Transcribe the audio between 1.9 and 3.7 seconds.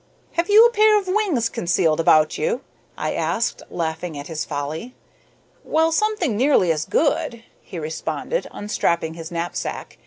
about you?" I asked,